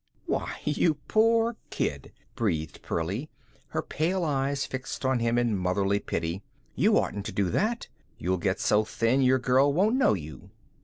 [0.25, 3.29] "Why, you poor kid," breathed Pearlie,
[3.67, 6.41] her pale eyes fixed on him in motherly pity.
[6.73, 7.87] "You oughtn't to do that.
[8.17, 10.49] You'll get so thin your girl won't know you."